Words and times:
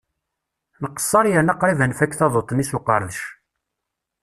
Nqesser 0.83 1.25
yerna 1.33 1.53
qrib 1.63 1.79
ad 1.81 1.87
nfakk 1.91 2.13
taduṭ-nni 2.15 2.65
s 2.69 2.71
uqerdec. 2.77 3.21